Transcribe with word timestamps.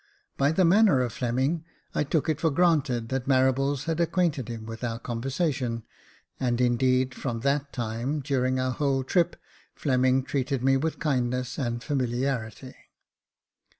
By 0.35 0.51
the 0.51 0.65
manner 0.65 0.99
of 1.01 1.13
Fleming, 1.13 1.63
I 1.93 2.03
took 2.03 2.27
it 2.27 2.41
for 2.41 2.49
granted 2.49 3.09
that 3.09 3.27
Marables 3.27 3.83
had 3.83 3.99
acquainted 3.99 4.47
him 4.49 4.65
with 4.65 4.83
our 4.83 4.97
conversation, 4.97 5.83
and 6.39 6.59
indeed, 6.59 7.13
from 7.13 7.41
that 7.41 7.71
time, 7.71 8.21
during 8.21 8.59
our 8.59 8.71
whole 8.71 9.03
trip, 9.03 9.35
Fleming 9.75 10.23
treated 10.23 10.63
me 10.63 10.75
with 10.75 10.97
kindness 10.97 11.59
and 11.59 11.83
familiarity. 11.83 12.75